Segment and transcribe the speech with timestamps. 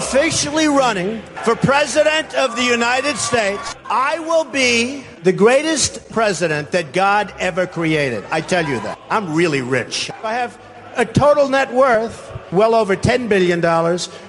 [0.00, 3.76] officially running for President of the United States.
[3.84, 8.24] I will be the greatest president that God ever created.
[8.30, 8.98] I tell you that.
[9.10, 10.10] I'm really rich.
[10.24, 10.58] I have
[10.96, 13.60] a total net worth well over $10 billion.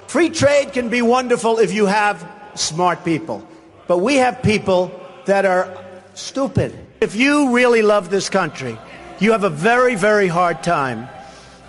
[0.07, 3.47] Free trade can be wonderful if you have smart people.
[3.87, 4.91] But we have people
[5.25, 5.75] that are
[6.15, 6.77] stupid.
[6.99, 8.77] If you really love this country,
[9.19, 11.07] you have a very, very hard time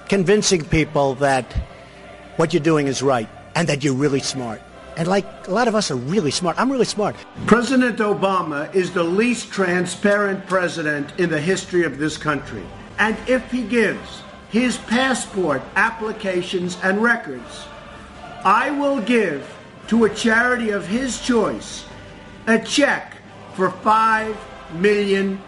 [0.09, 1.45] convincing people that
[2.37, 4.61] what you're doing is right and that you're really smart.
[4.97, 6.59] And like a lot of us are really smart.
[6.59, 7.17] I'm really smart.
[7.47, 12.63] President Obama is the least transparent president in the history of this country.
[12.99, 17.67] And if he gives his passport applications and records,
[18.45, 19.49] I will give
[19.89, 21.87] to a charity of his choice
[22.47, 23.17] a check
[23.55, 24.37] for $5
[24.75, 25.41] million.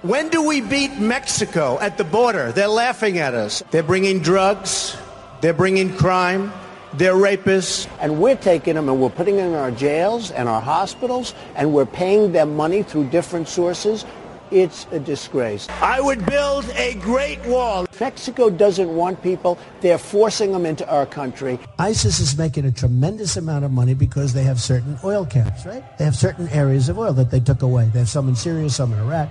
[0.00, 2.52] When do we beat Mexico at the border?
[2.52, 3.62] They're laughing at us.
[3.70, 4.96] They're bringing drugs,
[5.42, 6.52] they're bringing crime,
[6.96, 7.88] they're rapists.
[8.00, 11.72] And we're taking them and we're putting them in our jails and our hospitals and
[11.72, 14.04] we're paying them money through different sources.
[14.52, 15.66] It's a disgrace.
[15.82, 17.86] I would build a great wall.
[17.98, 19.58] Mexico doesn't want people.
[19.80, 21.58] They're forcing them into our country.
[21.80, 25.82] ISIS is making a tremendous amount of money because they have certain oil camps, right?
[25.98, 27.90] They have certain areas of oil that they took away.
[27.92, 29.30] They have some in Syria, some in Iraq.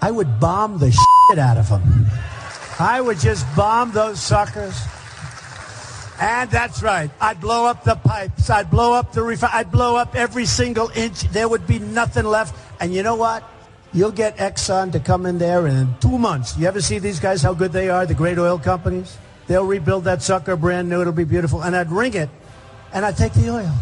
[0.00, 2.06] I would bomb the shit out of them.
[2.78, 4.80] I would just bomb those suckers.
[6.22, 7.10] And that's right.
[7.20, 8.48] I'd blow up the pipes.
[8.48, 11.22] I'd blow up the refi- I'd blow up every single inch.
[11.22, 12.54] There would be nothing left.
[12.78, 13.42] And you know what?
[13.92, 16.56] You'll get Exxon to come in there in two months.
[16.56, 19.18] You ever see these guys, how good they are, the great oil companies?
[19.48, 21.00] They'll rebuild that sucker brand new.
[21.00, 21.60] It'll be beautiful.
[21.60, 22.30] And I'd ring it
[22.92, 23.74] and I'd take the oil.